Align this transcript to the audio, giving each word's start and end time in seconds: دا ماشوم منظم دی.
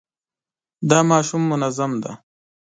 دا 0.89 0.99
ماشوم 1.09 1.43
منظم 1.51 1.91
دی. 2.03 2.11